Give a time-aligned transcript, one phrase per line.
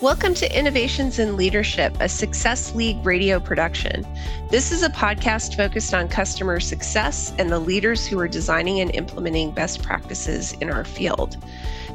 [0.00, 4.06] Welcome to Innovations in Leadership, a Success League radio production.
[4.48, 8.94] This is a podcast focused on customer success and the leaders who are designing and
[8.94, 11.36] implementing best practices in our field.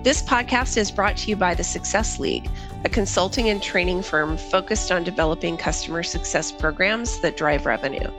[0.04, 2.50] This podcast is brought to you by the Success League,
[2.84, 8.12] a consulting and training firm focused on developing customer success programs that drive revenue.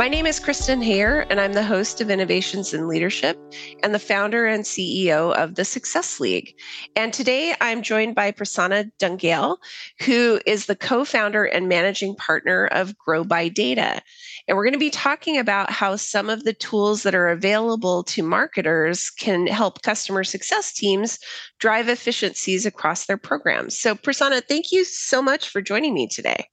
[0.00, 3.38] My name is Kristen Hayer, and I'm the host of Innovations in Leadership
[3.82, 6.54] and the founder and CEO of the Success League.
[6.96, 9.58] And today I'm joined by Prasanna Dhungel,
[10.00, 14.00] who is the co founder and managing partner of GrowByData.
[14.48, 18.02] And we're going to be talking about how some of the tools that are available
[18.04, 21.18] to marketers can help customer success teams
[21.58, 23.78] drive efficiencies across their programs.
[23.78, 26.49] So, Prasanna, thank you so much for joining me today.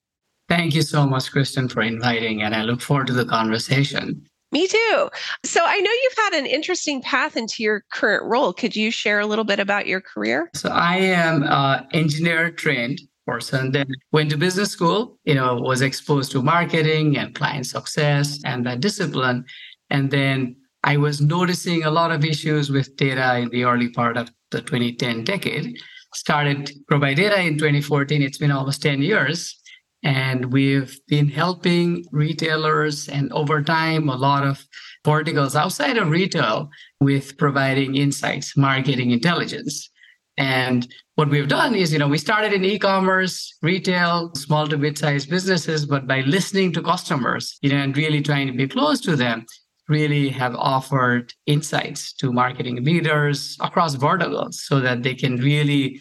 [0.50, 4.26] Thank you so much, Kristen, for inviting, and I look forward to the conversation.
[4.54, 5.10] Me too.
[5.44, 8.54] So I know you've had an interesting path into your current role.
[8.54, 10.50] Could you share a little bit about your career?
[10.56, 13.74] So I am uh, engineer trained person.
[13.74, 15.20] Then went to business school.
[15.26, 19.44] You know, was exposed to marketing and client success and that discipline.
[19.90, 24.16] And then I was noticing a lot of issues with data in the early part
[24.16, 25.78] of the 2010 decade.
[26.14, 28.22] Started by Data in 2014.
[28.22, 29.60] It's been almost 10 years.
[30.04, 34.66] And we've been helping retailers and over time, a lot of
[35.04, 39.90] verticals outside of retail with providing insights, marketing intelligence.
[40.38, 45.30] And what we've done is, you know, we started in e-commerce, retail, small to mid-sized
[45.30, 49.16] businesses, but by listening to customers, you know, and really trying to be close to
[49.16, 49.46] them,
[49.90, 56.00] really have offered insights to marketing leaders across verticals so that they can really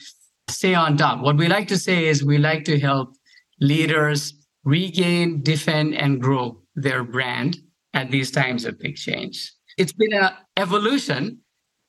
[0.48, 1.20] stay on top.
[1.20, 3.15] What we like to say is we like to help
[3.60, 7.58] leaders regain, defend, and grow their brand
[7.94, 9.52] at these times of big change.
[9.78, 11.38] It's been an evolution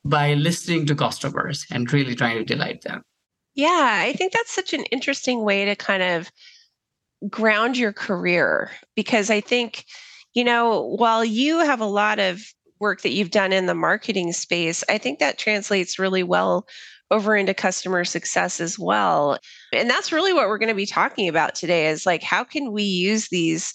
[0.05, 3.01] by listening to customers and really trying to delight them.
[3.55, 6.31] Yeah, I think that's such an interesting way to kind of
[7.29, 9.85] ground your career because I think,
[10.33, 12.41] you know, while you have a lot of
[12.79, 16.67] work that you've done in the marketing space, I think that translates really well
[17.11, 19.37] over into customer success as well.
[19.73, 22.71] And that's really what we're going to be talking about today is like how can
[22.71, 23.73] we use these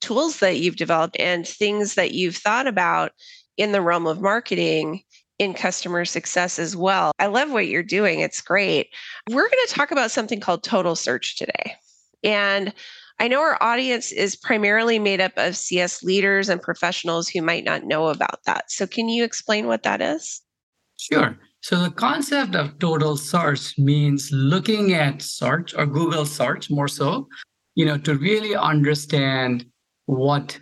[0.00, 3.12] tools that you've developed and things that you've thought about
[3.56, 5.02] in the realm of marketing
[5.38, 7.12] in customer success as well.
[7.18, 8.20] I love what you're doing.
[8.20, 8.88] It's great.
[9.30, 11.76] We're going to talk about something called total search today.
[12.22, 12.72] And
[13.18, 17.64] I know our audience is primarily made up of CS leaders and professionals who might
[17.64, 18.70] not know about that.
[18.70, 20.40] So, can you explain what that is?
[20.96, 21.38] Sure.
[21.62, 27.28] So the concept of total search means looking at search or Google search more so,
[27.76, 29.64] you know, to really understand
[30.06, 30.58] what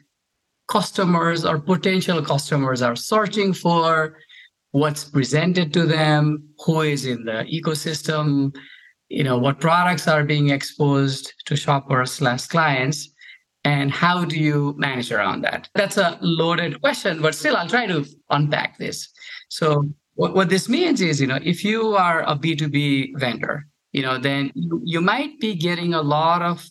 [0.69, 4.19] customers or potential customers are searching for,
[4.73, 8.55] what's presented to them, who is in the ecosystem,
[9.09, 13.09] you know, what products are being exposed to shoppers slash clients,
[13.65, 15.69] and how do you manage around that?
[15.75, 19.09] That's a loaded question, but still I'll try to unpack this.
[19.49, 24.03] So what, what this means is, you know, if you are a B2B vendor, you
[24.03, 26.63] know, then you, you might be getting a lot of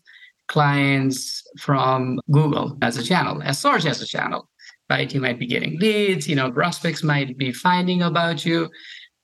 [0.48, 4.48] clients from Google as a channel, as search as a channel,
[4.88, 5.12] right?
[5.12, 8.70] You might be getting leads, you know, prospects might be finding about you.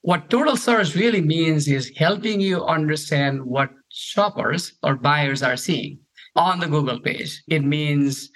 [0.01, 5.99] What total search really means is helping you understand what shoppers or buyers are seeing
[6.35, 7.43] on the Google page.
[7.47, 8.31] It means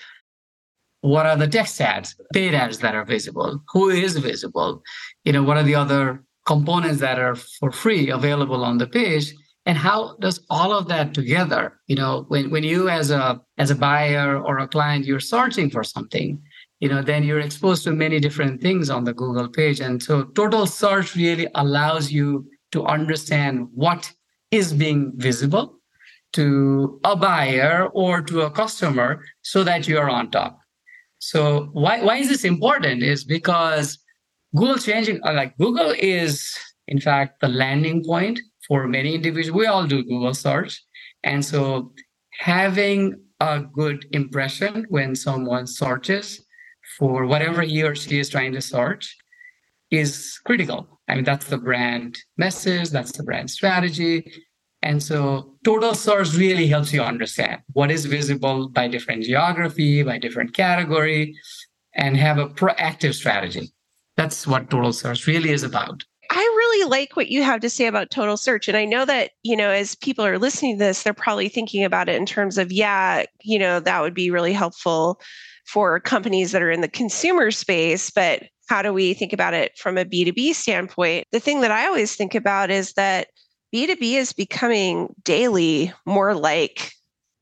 [1.01, 4.83] what are the text ads, paid ads that are visible, who is visible,
[5.23, 9.33] you know, what are the other components that are for free available on the page,
[9.65, 13.69] and how does all of that together, you know, when, when you as a as
[13.69, 16.41] a buyer or a client, you're searching for something,
[16.79, 19.79] you know, then you're exposed to many different things on the Google page.
[19.79, 24.11] And so total search really allows you to understand what
[24.49, 25.79] is being visible
[26.33, 30.59] to a buyer or to a customer so that you're on top.
[31.19, 33.03] So why why is this important?
[33.03, 33.99] Is because
[34.55, 36.57] Google changing uh, like Google is
[36.87, 39.57] in fact the landing point for many individuals.
[39.57, 40.83] We all do Google search,
[41.23, 41.93] and so
[42.39, 46.43] having a good impression when someone searches
[46.97, 49.15] for whatever he or she is trying to search
[49.91, 50.99] is critical.
[51.07, 54.31] I mean, that's the brand message, that's the brand strategy,
[54.81, 60.17] and so total search really helps you understand what is visible by different geography, by
[60.17, 61.35] different category,
[61.93, 63.71] and have a proactive strategy.
[64.19, 66.03] That's what total search really is about.
[66.29, 68.67] I really like what you have to say about total search.
[68.67, 71.85] And I know that, you know, as people are listening to this, they're probably thinking
[71.85, 75.21] about it in terms of, yeah, you know, that would be really helpful
[75.67, 78.09] for companies that are in the consumer space.
[78.09, 81.25] But how do we think about it from a B2B standpoint?
[81.31, 83.29] The thing that I always think about is that
[83.73, 86.91] B2B is becoming daily more like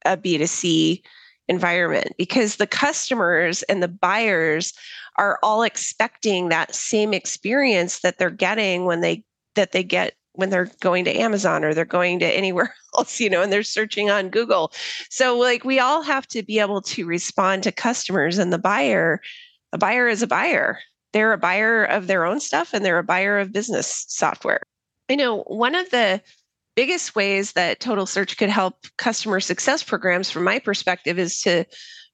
[0.05, 1.01] a B2C
[1.47, 4.73] environment because the customers and the buyers
[5.17, 9.23] are all expecting that same experience that they're getting when they
[9.55, 13.29] that they get when they're going to Amazon or they're going to anywhere else, you
[13.29, 14.71] know, and they're searching on Google.
[15.09, 19.21] So like we all have to be able to respond to customers and the buyer,
[19.73, 20.79] a buyer is a buyer.
[21.13, 24.61] They're a buyer of their own stuff and they're a buyer of business software.
[25.09, 26.21] I know one of the
[26.77, 31.65] biggest ways that Total Search could help customer success programs, from my perspective, is to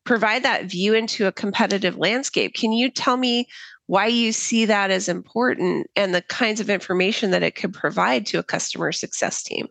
[0.06, 2.54] provide that view into a competitive landscape.
[2.56, 3.46] Can you tell me
[3.88, 8.26] why you see that as important and the kinds of information that it could provide
[8.28, 9.68] to a customer success team?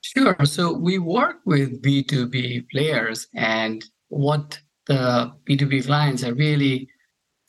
[0.00, 0.36] Sure.
[0.44, 6.88] So we work with B2B players and what the B2B clients are really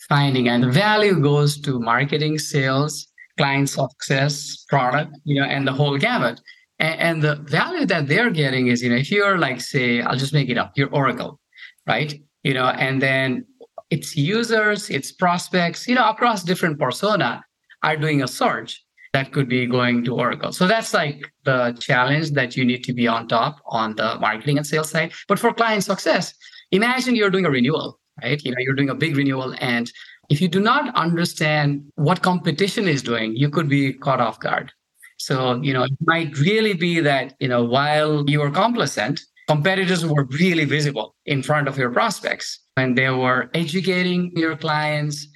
[0.09, 5.71] finding, and the value goes to marketing, sales, client success, product, you know, and the
[5.71, 6.41] whole gamut.
[6.79, 10.17] And, and the value that they're getting is, you know, if you're like, say, I'll
[10.17, 11.39] just make it up, you're Oracle,
[11.87, 12.13] right?
[12.43, 13.45] You know, and then
[13.89, 17.43] its users, its prospects, you know, across different persona
[17.83, 18.83] are doing a search
[19.13, 20.51] that could be going to Oracle.
[20.51, 24.57] So that's like the challenge that you need to be on top on the marketing
[24.57, 25.13] and sales side.
[25.27, 26.33] But for client success,
[26.71, 28.43] imagine you're doing a renewal, right?
[28.43, 29.91] You know, you're doing a big renewal and
[30.29, 34.71] if you do not understand what competition is doing, you could be caught off guard.
[35.17, 40.05] So, you know, it might really be that, you know, while you were complacent, competitors
[40.05, 45.27] were really visible in front of your prospects and they were educating your clients.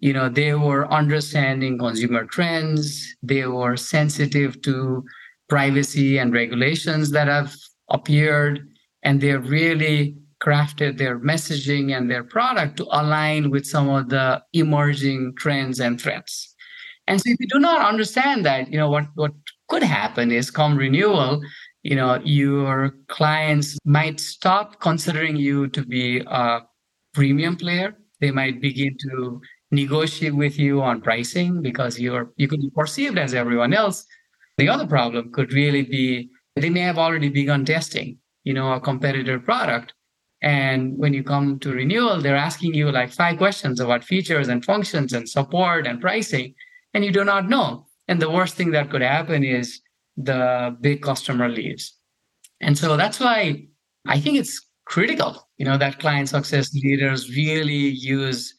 [0.00, 3.14] You know, they were understanding consumer trends.
[3.22, 5.04] They were sensitive to
[5.48, 7.54] privacy and regulations that have
[7.88, 8.60] appeared.
[9.02, 14.42] And they're really crafted their messaging and their product to align with some of the
[14.52, 16.49] emerging trends and threats.
[17.06, 19.32] And so if you do not understand that, you know, what, what
[19.68, 21.42] could happen is come renewal,
[21.82, 26.60] you know, your clients might stop considering you to be a
[27.14, 27.96] premium player.
[28.20, 33.18] They might begin to negotiate with you on pricing because you're you could be perceived
[33.18, 34.04] as everyone else.
[34.58, 38.80] The other problem could really be they may have already begun testing, you know, a
[38.80, 39.94] competitor product
[40.42, 44.64] and when you come to renewal, they're asking you like five questions about features and
[44.64, 46.54] functions and support and pricing,
[46.94, 47.86] and you do not know.
[48.08, 49.80] And the worst thing that could happen is
[50.16, 51.96] the big customer leaves.
[52.60, 53.66] And so that's why
[54.06, 58.52] I think it's critical, you know, that client success leaders really use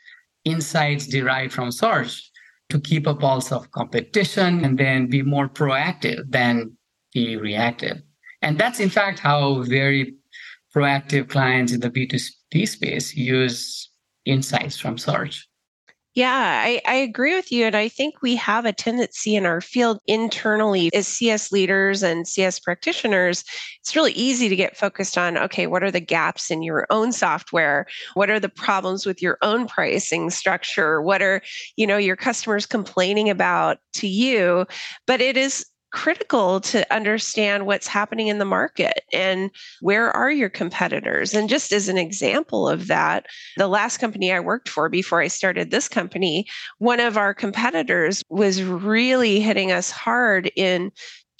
[0.45, 2.31] insights derived from search
[2.69, 6.77] to keep a pulse of competition and then be more proactive than
[7.13, 7.97] be reactive.
[8.41, 10.15] And that's in fact how very
[10.73, 13.89] proactive clients in the B2B space use
[14.25, 15.47] insights from search.
[16.13, 17.65] Yeah, I, I, agree with you.
[17.65, 22.27] And I think we have a tendency in our field internally as CS leaders and
[22.27, 23.45] CS practitioners.
[23.79, 27.13] It's really easy to get focused on okay, what are the gaps in your own
[27.13, 27.85] software?
[28.15, 31.01] What are the problems with your own pricing structure?
[31.01, 31.41] What are,
[31.77, 34.65] you know, your customers complaining about to you?
[35.07, 39.51] But it is critical to understand what's happening in the market and
[39.81, 41.33] where are your competitors.
[41.33, 43.27] And just as an example of that,
[43.57, 46.45] the last company I worked for before I started this company,
[46.79, 50.91] one of our competitors was really hitting us hard in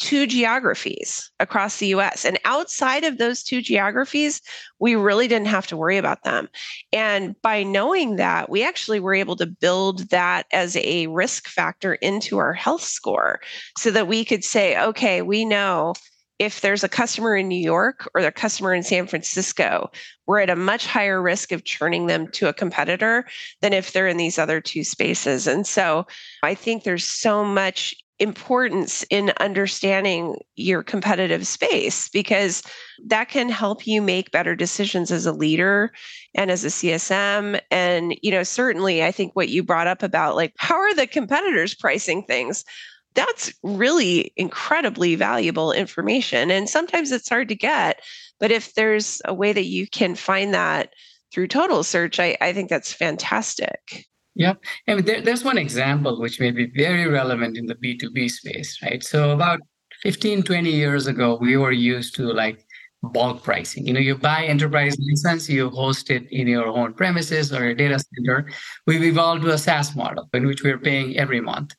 [0.02, 2.26] two geographies across the US.
[2.26, 4.42] And outside of those two geographies,
[4.80, 6.50] we really didn't have to worry about them.
[6.92, 11.94] And by knowing that, we actually were able to build that as a risk factor
[11.94, 13.42] into our health score
[13.78, 15.94] so that we could say, okay, we know
[16.40, 19.92] if there's a customer in New York or a customer in San Francisco,
[20.26, 23.28] we're at a much higher risk of churning them to a competitor
[23.62, 25.46] than if they're in these other two spaces.
[25.46, 26.08] And so
[26.42, 32.62] I think there's so much importance in understanding your competitive space because
[33.04, 35.92] that can help you make better decisions as a leader
[36.36, 40.36] and as a CSM and you know certainly I think what you brought up about
[40.36, 42.64] like how are the competitors pricing things?
[43.16, 48.02] That's really incredibly valuable information and sometimes it's hard to get
[48.40, 50.94] but if there's a way that you can find that
[51.34, 54.64] through total search I, I think that's fantastic Yep.
[54.88, 59.04] And there, there's one example which may be very relevant in the B2B space, right?
[59.04, 59.60] So about
[60.04, 62.66] 15, 20 years ago, we were used to like
[63.04, 63.86] bulk pricing.
[63.86, 67.74] You know, you buy enterprise license, you host it in your own premises or your
[67.74, 68.50] data center.
[68.88, 71.76] We've evolved to a SaaS model in which we're paying every month.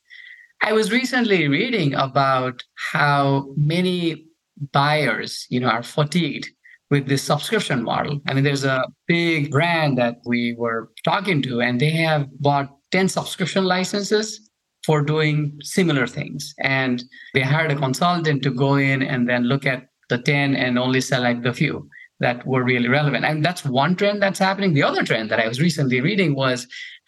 [0.63, 4.27] I was recently reading about how many
[4.73, 6.51] buyers, you know, are fatigued
[6.93, 8.21] with this subscription model.
[8.27, 12.69] I mean, there's a big brand that we were talking to, and they have bought
[12.91, 14.51] 10 subscription licenses
[14.85, 16.55] for doing similar things.
[16.59, 20.79] And they hired a consultant to go in and then look at the 10 and
[20.79, 21.89] only select the few
[22.21, 23.25] that were really relevant.
[23.25, 24.75] And that's one trend that's happening.
[24.75, 26.67] The other trend that I was recently reading was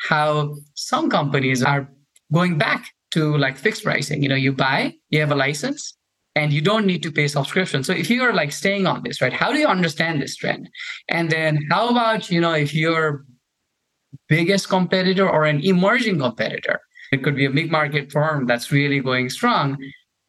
[0.09, 1.87] how some companies are
[2.33, 4.23] going back to like fixed pricing.
[4.23, 5.95] You know, you buy, you have a license,
[6.37, 7.85] and you don't need to pay subscription.
[7.85, 10.69] So if you are like staying on this, right, how do you understand this trend?
[11.09, 13.25] And then how about, you know, if your
[14.29, 16.81] biggest competitor or an emerging competitor,
[17.13, 19.79] it could be a big market firm that's really going strong,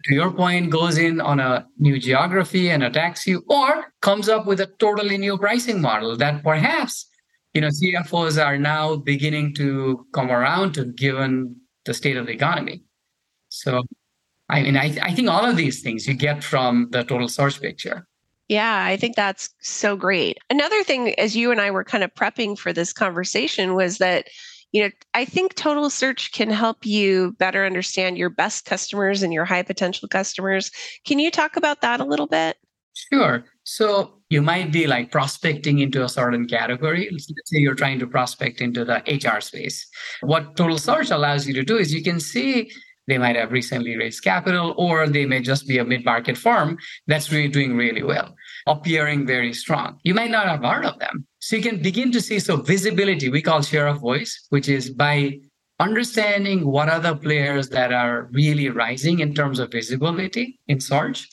[0.03, 4.45] to your point, goes in on a new geography and attacks you, or comes up
[4.45, 7.07] with a totally new pricing model that perhaps,
[7.55, 12.33] you know, CFOs are now beginning to come around to given the state of the
[12.33, 12.83] economy.
[13.49, 13.83] So
[14.49, 17.61] I mean, I, I think all of these things you get from the total search
[17.61, 18.07] picture.
[18.47, 20.37] Yeah, I think that's so great.
[20.49, 24.27] Another thing, as you and I were kind of prepping for this conversation, was that,
[24.71, 29.33] you know, I think Total Search can help you better understand your best customers and
[29.33, 30.69] your high potential customers.
[31.07, 32.57] Can you talk about that a little bit?
[33.11, 33.45] Sure.
[33.63, 37.09] So you might be like prospecting into a certain category.
[37.11, 39.87] Let's say you're trying to prospect into the HR space.
[40.21, 42.71] What Total Search allows you to do is you can see
[43.07, 46.77] they might have recently raised capital, or they may just be a mid market firm
[47.07, 48.35] that's really doing really well,
[48.67, 49.99] appearing very strong.
[50.03, 51.25] You might not have heard of them.
[51.39, 54.89] So you can begin to see so visibility, we call share of voice, which is
[54.89, 55.39] by
[55.79, 61.27] understanding what are the players that are really rising in terms of visibility in search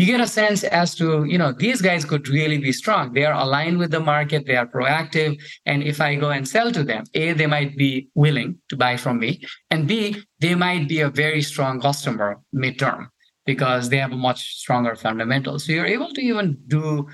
[0.00, 3.12] you get a sense as to you know these guys could really be strong.
[3.12, 4.46] They are aligned with the market.
[4.46, 5.38] They are proactive.
[5.66, 8.96] And if i go and sell to them a they might be willing to buy
[8.96, 9.42] from me.
[9.70, 13.08] And b they might be a very strong customer midterm
[13.44, 17.06] because they have a much stronger fundamental so you're able to even do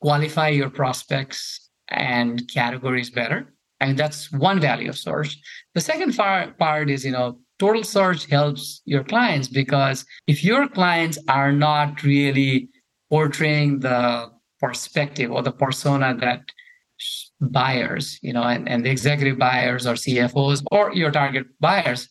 [0.00, 3.52] qualify your prospects and categories better.
[3.80, 5.36] And that's one value of source.
[5.74, 10.66] the second far, part is you know total search helps your clients because if your
[10.66, 12.68] clients are not really
[13.10, 16.40] portraying the perspective or the persona that
[17.40, 22.08] buyers, you know, and, and the executive buyers or CFOs or your target buyers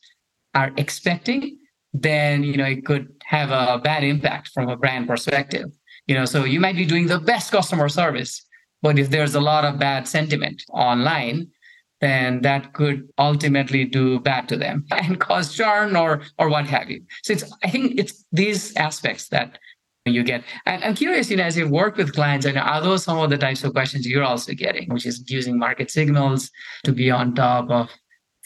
[0.54, 1.58] are expecting,
[1.94, 5.68] then, you know, it could have a bad impact from a brand perspective.
[6.08, 8.44] You know, so you might be doing the best customer service,
[8.82, 11.48] but if there's a lot of bad sentiment online,
[12.02, 16.90] then that could ultimately do bad to them and cause churn or or what have
[16.90, 17.02] you.
[17.24, 19.58] So it's I think it's these aspects that
[20.06, 20.44] you get.
[20.66, 23.30] And I'm curious, you know, as you work with clients, and are those some of
[23.30, 26.50] the types of questions you're also getting, which is using market signals
[26.84, 27.90] to be on top of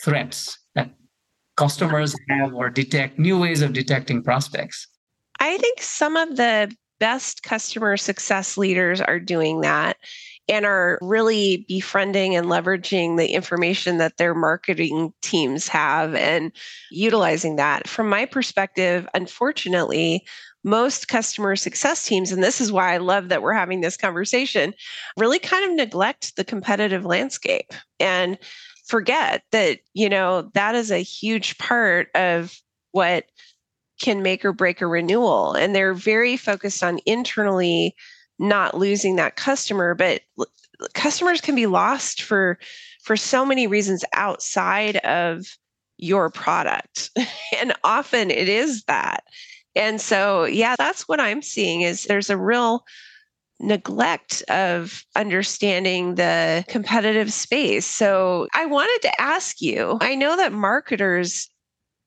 [0.02, 0.92] threats that
[1.56, 4.88] customers have or detect new ways of detecting prospects?
[5.40, 9.98] I think some of the best customer success leaders are doing that
[10.50, 16.52] and are really befriending and leveraging the information that their marketing teams have and
[16.92, 17.88] utilizing that.
[17.88, 20.26] From my perspective, unfortunately,
[20.64, 24.74] most customer success teams, and this is why I love that we're having this conversation,
[25.18, 28.38] really kind of neglect the competitive landscape and
[28.86, 32.58] forget that, you know, that is a huge part of
[32.92, 33.26] what
[34.02, 35.54] can make or break a renewal.
[35.54, 37.96] And they're very focused on internally
[38.44, 40.22] not losing that customer but
[40.94, 42.60] customers can be lost for
[43.04, 45.46] for so many reasons outside of
[45.98, 47.12] your product.
[47.60, 49.24] And often it is that.
[49.76, 52.84] And so yeah that's what i'm seeing is there's a real
[53.60, 57.86] neglect of understanding the competitive space.
[57.86, 61.50] So i wanted to ask you i know that marketers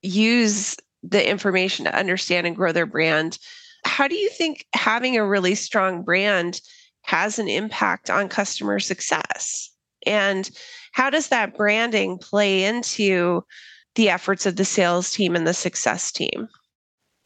[0.01, 3.39] use the information to understand and grow their brand
[3.97, 6.61] how do you think having a really strong brand
[7.01, 9.71] has an impact on customer success?
[10.05, 10.47] And
[10.91, 13.43] how does that branding play into
[13.95, 16.47] the efforts of the sales team and the success team?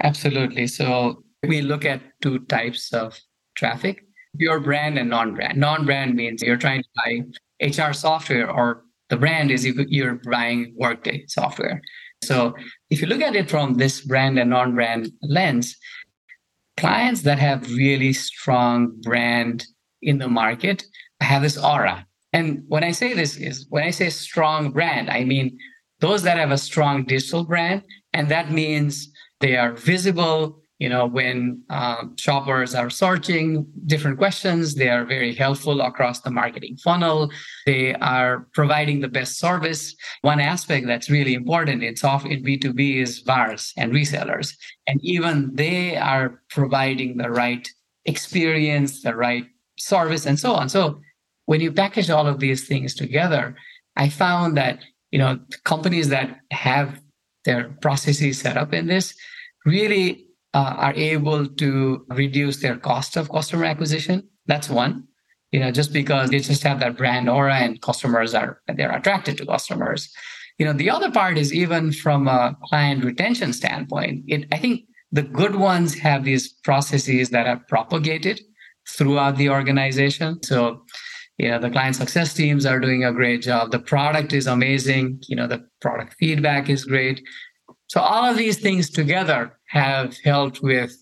[0.02, 0.66] Absolutely.
[0.66, 3.20] So we look at two types of
[3.56, 4.06] traffic
[4.38, 5.58] your brand and non brand.
[5.58, 10.74] Non brand means you're trying to buy HR software, or the brand is you're buying
[10.78, 11.82] Workday software.
[12.24, 12.56] So
[12.90, 15.76] if you look at it from this brand and non brand lens,
[16.82, 19.68] clients that have really strong brand
[20.02, 20.84] in the market
[21.22, 22.08] have this aura.
[22.34, 25.58] And when I say this is when I say strong brand, I mean
[26.00, 27.84] those that have a strong digital brand,
[28.14, 29.12] and that means
[29.42, 35.34] they are visible, you know when um, shoppers are searching different questions they are very
[35.34, 37.30] helpful across the marketing funnel.
[37.68, 39.96] They are providing the best service.
[40.22, 44.56] One aspect that's really important in soft in b2b is VARs and resellers.
[44.88, 47.66] And even they are providing the right
[48.06, 49.46] experience the right
[49.78, 50.68] service and so on.
[50.68, 51.00] So
[51.46, 53.56] when you package all of these things together
[53.98, 54.80] i found that
[55.12, 57.00] you know companies that have
[57.46, 59.14] their processes set up in this
[59.66, 64.28] really uh, are able to reduce their cost of customer acquisition.
[64.48, 65.08] That's one.
[65.52, 69.38] You know, just because they just have that brand aura and customers are they're attracted
[69.38, 70.10] to customers.
[70.58, 74.24] You know, the other part is even from a client retention standpoint.
[74.28, 78.40] It I think the good ones have these processes that are propagated
[78.88, 80.42] throughout the organization.
[80.44, 80.84] So,
[81.38, 83.72] you know, the client success teams are doing a great job.
[83.72, 85.22] The product is amazing.
[85.28, 87.22] You know, the product feedback is great.
[87.92, 90.96] So all of these things together have helped with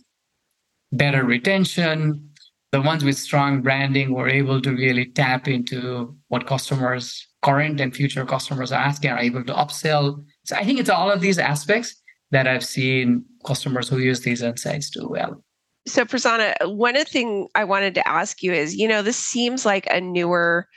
[0.91, 2.31] better retention.
[2.72, 7.96] The ones with strong branding were able to really tap into what customers, current and
[7.96, 10.25] future customers are asking, are able to upsell.
[10.46, 11.96] So I think it's all of these aspects
[12.31, 15.43] that I've seen customers who use these insights do well.
[15.88, 19.86] So, Prasanna, one thing I wanted to ask you is, you know, this seems like
[19.91, 20.67] a newer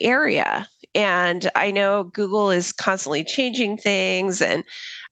[0.00, 0.66] area.
[0.94, 4.64] And I know Google is constantly changing things and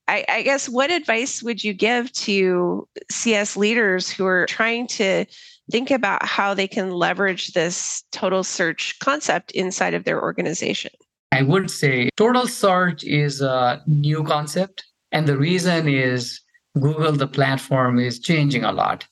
[0.08, 5.24] I, I, guess what advice would you give to CS leaders who are trying to
[5.70, 10.92] think about how they can leverage this total search concept inside of their organization?
[11.32, 14.84] I would say total search is a new concept.
[15.12, 16.40] And the reason is
[16.80, 19.04] Google, the platform, is changing a lot.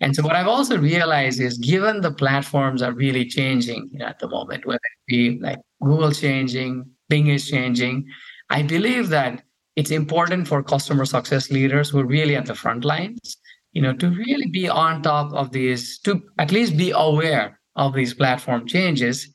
[0.00, 4.28] And so what I've also realized is given the platforms are really changing at the
[4.28, 8.06] moment, whether it be like Google changing, Bing is changing,
[8.50, 9.42] I believe that
[9.76, 13.36] it's important for customer success leaders who are really at the front lines,
[13.72, 17.94] you know, to really be on top of these, to at least be aware of
[17.94, 19.30] these platform changes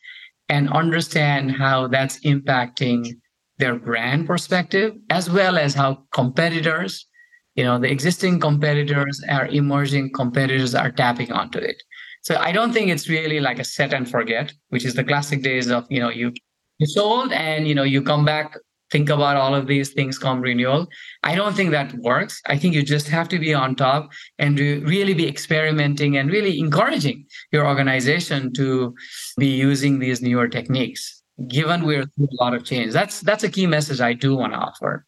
[0.50, 3.14] and understand how that's impacting
[3.60, 7.06] their brand perspective, as well as how competitors,
[7.54, 11.82] you know, the existing competitors are emerging competitors are tapping onto it.
[12.24, 15.44] So I don't think it's really like a set and forget, which is the classic
[15.44, 16.34] days of, you know, you
[16.80, 18.58] you sold and you know you come back
[18.92, 20.88] think about all of these things come renewal.
[21.24, 22.42] I don't think that works.
[22.46, 26.60] I think you just have to be on top and really be experimenting and really
[26.60, 28.94] encouraging your organization to
[29.38, 31.24] be using these newer techniques.
[31.48, 34.54] Given we're through a lot of change, that's that's a key message I do want
[34.54, 35.06] to offer.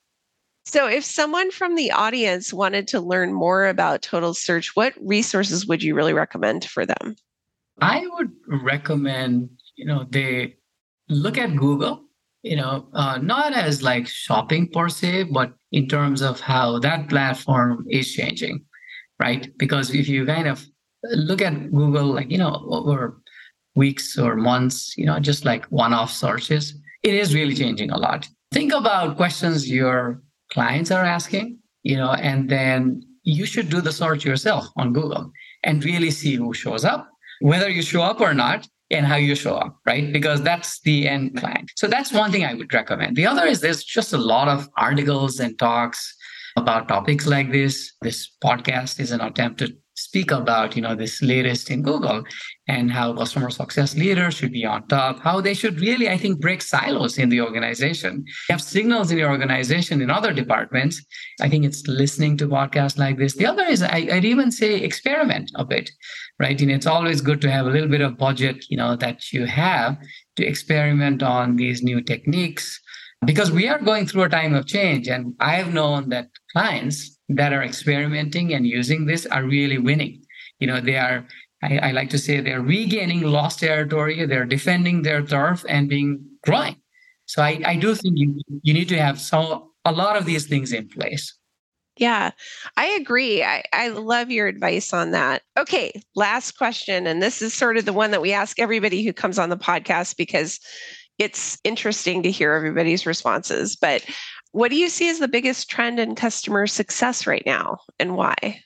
[0.65, 5.67] So, if someone from the audience wanted to learn more about Total Search, what resources
[5.67, 7.17] would you really recommend for them?
[7.81, 10.55] I would recommend, you know, they
[11.09, 12.05] look at Google
[12.43, 17.09] you know, uh, not as like shopping per se, but in terms of how that
[17.09, 18.63] platform is changing,
[19.19, 19.49] right?
[19.57, 20.65] Because if you kind of
[21.03, 23.21] look at Google, like, you know, over
[23.75, 27.97] weeks or months, you know, just like one off searches, it is really changing a
[27.97, 28.27] lot.
[28.51, 33.91] Think about questions your clients are asking, you know, and then you should do the
[33.91, 35.31] search yourself on Google
[35.63, 37.09] and really see who shows up.
[37.39, 40.11] Whether you show up or not, and how you show up, right?
[40.13, 41.71] Because that's the end client.
[41.75, 43.15] So that's one thing I would recommend.
[43.15, 46.15] The other is there's just a lot of articles and talks
[46.55, 47.93] about topics like this.
[48.01, 49.75] This podcast is an attempt to
[50.07, 52.23] speak about you know this latest in google
[52.67, 56.39] and how customer success leaders should be on top how they should really i think
[56.39, 58.23] break silos in the organization.
[58.25, 61.03] You have signals in your organization in other departments.
[61.41, 63.35] I think it's listening to podcasts like this.
[63.35, 65.89] The other is I, would even say experiment a bit
[66.39, 66.59] right?
[66.59, 69.45] And it's always good to have a little bit of budget you know that you
[69.45, 69.97] have
[70.37, 72.79] to experiment on these new techniques
[73.25, 77.17] because we are going through a time of change and i have known that clients
[77.35, 80.23] that are experimenting and using this are really winning.
[80.59, 81.25] You know, they are,
[81.61, 86.25] I, I like to say, they're regaining lost territory, they're defending their turf and being
[86.45, 86.75] growing.
[87.25, 90.47] So I, I do think you, you need to have some a lot of these
[90.47, 91.37] things in place.
[91.97, 92.31] Yeah,
[92.75, 93.43] I agree.
[93.43, 95.43] I, I love your advice on that.
[95.57, 97.05] Okay, last question.
[97.05, 99.57] And this is sort of the one that we ask everybody who comes on the
[99.57, 100.59] podcast because
[101.19, 103.75] it's interesting to hear everybody's responses.
[103.75, 104.03] But
[104.53, 108.61] what do you see as the biggest trend in customer success right now and why?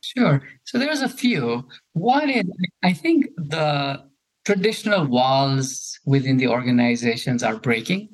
[0.00, 0.40] Sure.
[0.64, 1.68] So there's a few.
[1.92, 2.44] One is
[2.82, 4.04] I think the
[4.44, 8.08] traditional walls within the organizations are breaking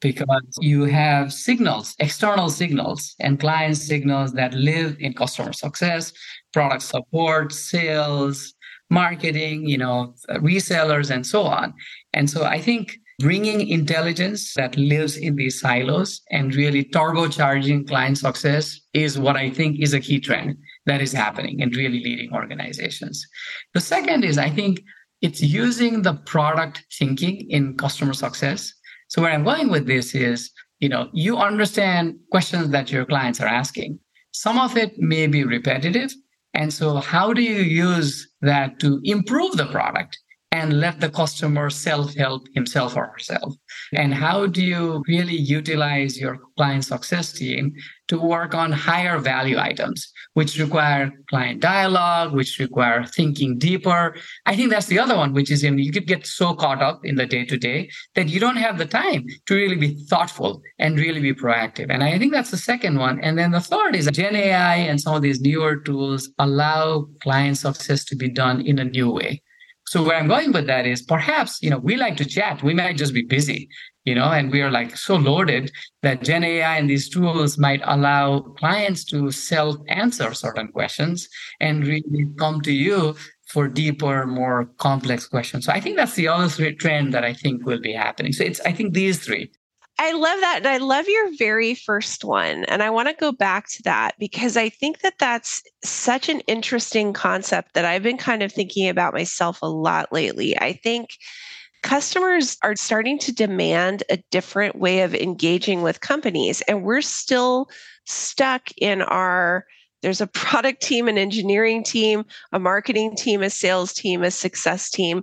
[0.00, 6.12] because you have signals, external signals, and client signals that live in customer success,
[6.52, 8.54] product support, sales,
[8.88, 11.74] marketing, you know, resellers, and so on.
[12.14, 18.16] And so I think bringing intelligence that lives in these silos and really turbocharging client
[18.16, 22.32] success is what I think is a key trend that is happening and really leading
[22.32, 23.26] organizations.
[23.74, 24.80] The second is I think
[25.20, 28.72] it's using the product thinking in customer success.
[29.08, 33.40] So where I'm going with this is, you know, you understand questions that your clients
[33.40, 33.98] are asking.
[34.30, 36.12] Some of it may be repetitive.
[36.54, 40.18] And so how do you use that to improve the product
[40.52, 43.54] and let the customer self help himself or herself?
[43.92, 47.72] And how do you really utilize your client success team
[48.08, 54.16] to work on higher value items, which require client dialogue, which require thinking deeper?
[54.46, 57.16] I think that's the other one, which is you could get so caught up in
[57.16, 60.98] the day to day that you don't have the time to really be thoughtful and
[60.98, 61.86] really be proactive.
[61.90, 63.20] And I think that's the second one.
[63.20, 67.58] And then the third is Gen AI and some of these newer tools allow client
[67.58, 69.42] success to be done in a new way.
[69.88, 72.62] So where I'm going with that is perhaps, you know, we like to chat.
[72.62, 73.70] We might just be busy,
[74.04, 75.72] you know, and we are like so loaded
[76.02, 81.26] that Gen AI and these tools might allow clients to self answer certain questions
[81.60, 85.64] and really come to you for deeper, more complex questions.
[85.64, 88.34] So I think that's the other trend that I think will be happening.
[88.34, 89.50] So it's, I think these three.
[90.00, 90.58] I love that.
[90.58, 92.64] And I love your very first one.
[92.64, 96.40] And I want to go back to that because I think that that's such an
[96.40, 100.56] interesting concept that I've been kind of thinking about myself a lot lately.
[100.56, 101.10] I think
[101.82, 107.68] customers are starting to demand a different way of engaging with companies, and we're still
[108.04, 109.66] stuck in our
[110.02, 114.90] there's a product team, an engineering team, a marketing team, a sales team, a success
[114.90, 115.22] team.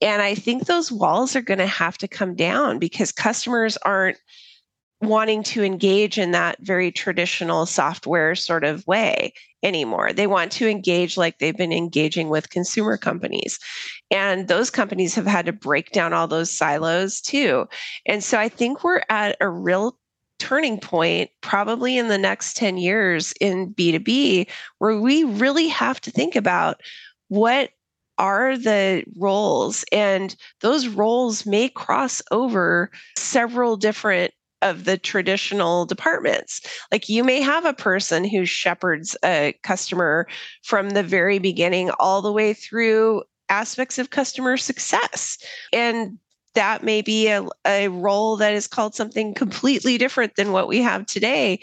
[0.00, 4.18] And I think those walls are going to have to come down because customers aren't
[5.02, 9.32] wanting to engage in that very traditional software sort of way
[9.62, 10.12] anymore.
[10.12, 13.58] They want to engage like they've been engaging with consumer companies.
[14.10, 17.66] And those companies have had to break down all those silos too.
[18.06, 19.98] And so I think we're at a real
[20.44, 26.10] turning point probably in the next 10 years in B2B where we really have to
[26.10, 26.82] think about
[27.28, 27.70] what
[28.18, 36.60] are the roles and those roles may cross over several different of the traditional departments.
[36.92, 40.28] Like you may have a person who shepherds a customer
[40.62, 45.38] from the very beginning all the way through aspects of customer success.
[45.72, 46.18] And
[46.54, 50.80] that may be a, a role that is called something completely different than what we
[50.82, 51.60] have today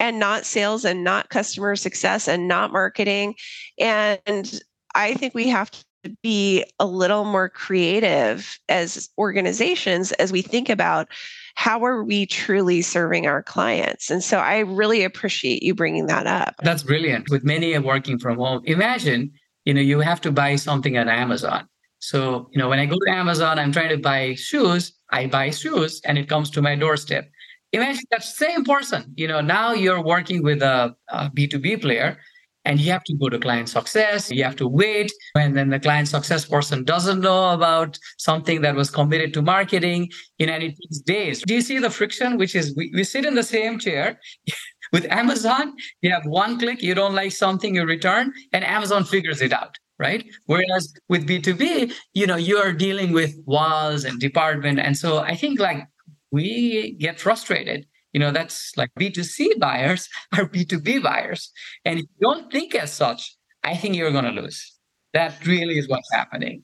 [0.00, 3.34] and not sales and not customer success and not marketing.
[3.78, 4.60] And
[4.94, 5.84] i think we have to
[6.22, 11.08] be a little more creative as organizations as we think about
[11.54, 14.10] how are we truly serving our clients.
[14.10, 16.56] And so i really appreciate you bringing that up.
[16.62, 17.30] That's brilliant.
[17.30, 19.32] With many working from home imagine
[19.64, 21.68] you know you have to buy something on amazon
[22.02, 25.50] so, you know, when I go to Amazon, I'm trying to buy shoes, I buy
[25.50, 27.30] shoes and it comes to my doorstep.
[27.70, 32.18] Imagine that same person, you know, now you're working with a a B2B player
[32.64, 35.12] and you have to go to client success, you have to wait.
[35.36, 40.10] And then the client success person doesn't know about something that was committed to marketing,
[40.38, 41.42] you know, it takes days.
[41.42, 44.18] Do you see the friction, which is we, we sit in the same chair?
[44.92, 49.40] with Amazon, you have one click, you don't like something, you return, and Amazon figures
[49.40, 50.24] it out right?
[50.46, 54.78] Whereas with B2B, you know, you are dealing with walls and department.
[54.78, 55.86] And so I think like
[56.30, 57.86] we get frustrated.
[58.12, 61.50] You know, that's like B2C buyers are B2B buyers.
[61.84, 64.76] And if you don't think as such, I think you're going to lose.
[65.14, 66.62] That really is what's happening.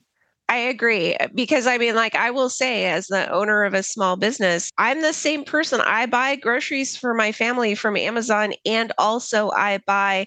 [0.49, 4.17] I agree because I mean, like, I will say, as the owner of a small
[4.17, 5.79] business, I'm the same person.
[5.79, 10.25] I buy groceries for my family from Amazon, and also I buy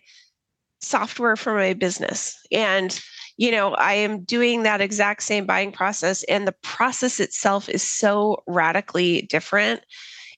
[0.82, 2.36] software for my business.
[2.50, 3.00] And,
[3.36, 7.82] you know, I am doing that exact same buying process, and the process itself is
[7.82, 9.80] so radically different,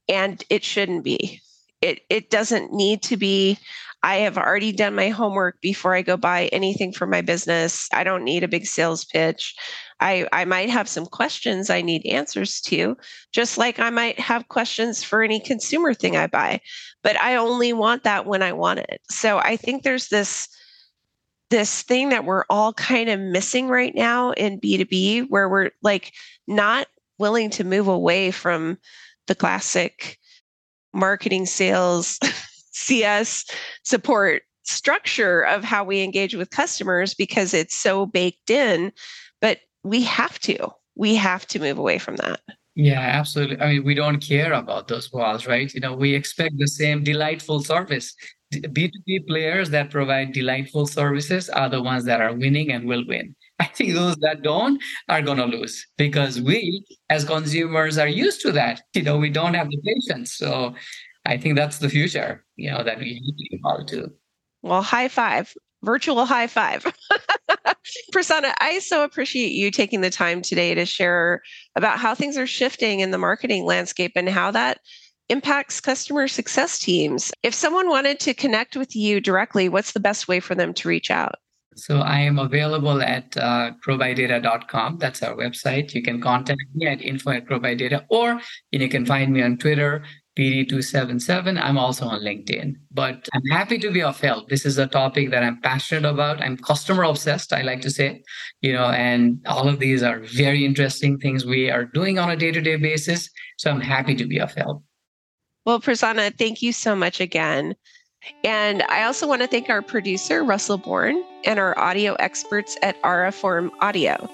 [0.08, 1.40] and it shouldn't be.
[1.80, 3.58] It, it doesn't need to be.
[4.04, 7.88] I have already done my homework before I go buy anything for my business.
[7.92, 9.54] I don't need a big sales pitch.
[9.98, 12.96] I, I might have some questions I need answers to,
[13.32, 16.60] just like I might have questions for any consumer thing I buy
[17.04, 19.00] but I only want that when I want it.
[19.10, 20.48] So I think there's this
[21.50, 26.12] this thing that we're all kind of missing right now in B2B where we're like
[26.48, 26.88] not
[27.18, 28.78] willing to move away from
[29.28, 30.18] the classic
[30.92, 32.18] marketing sales
[32.74, 33.44] CS
[33.84, 38.92] support structure of how we engage with customers because it's so baked in
[39.40, 40.56] but we have to
[40.94, 42.40] we have to move away from that
[42.76, 43.60] yeah, absolutely.
[43.60, 45.72] I mean, we don't care about those walls, right?
[45.72, 48.14] You know, we expect the same delightful service.
[48.52, 53.34] B2B players that provide delightful services are the ones that are winning and will win.
[53.60, 58.40] I think those that don't are going to lose because we, as consumers, are used
[58.42, 58.82] to that.
[58.92, 60.34] You know, we don't have the patience.
[60.34, 60.74] So
[61.26, 64.12] I think that's the future, you know, that we need to evolve to.
[64.62, 65.52] Well, high five
[65.84, 66.84] virtual high five.
[68.14, 71.42] Prasanna, I so appreciate you taking the time today to share
[71.76, 74.80] about how things are shifting in the marketing landscape and how that
[75.28, 77.32] impacts customer success teams.
[77.42, 80.88] If someone wanted to connect with you directly, what's the best way for them to
[80.88, 81.36] reach out?
[81.76, 84.98] So I am available at uh, growbydata.com.
[84.98, 85.92] That's our website.
[85.92, 90.04] You can contact me at info at growbydata, or you can find me on Twitter,
[90.36, 91.62] PD277.
[91.62, 94.48] I'm also on LinkedIn, but I'm happy to be of help.
[94.48, 96.40] This is a topic that I'm passionate about.
[96.40, 98.22] I'm customer obsessed, I like to say,
[98.60, 102.36] you know, and all of these are very interesting things we are doing on a
[102.36, 103.30] day to day basis.
[103.58, 104.82] So I'm happy to be of help.
[105.64, 107.74] Well, Prasanna, thank you so much again.
[108.42, 113.00] And I also want to thank our producer, Russell Bourne, and our audio experts at
[113.02, 114.28] Araform Audio.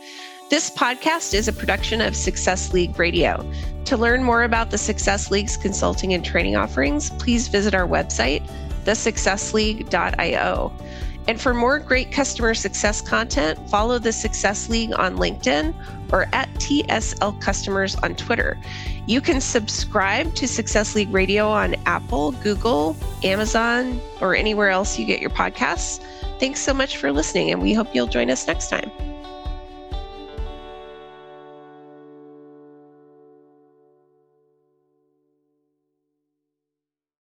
[0.50, 3.48] This podcast is a production of Success League Radio.
[3.84, 8.44] To learn more about the Success League's consulting and training offerings, please visit our website,
[8.84, 10.72] thesuccessleague.io.
[11.28, 15.72] And for more great customer success content, follow the Success League on LinkedIn
[16.12, 18.58] or at TSL Customers on Twitter.
[19.06, 25.06] You can subscribe to Success League Radio on Apple, Google, Amazon, or anywhere else you
[25.06, 26.02] get your podcasts.
[26.40, 28.90] Thanks so much for listening, and we hope you'll join us next time.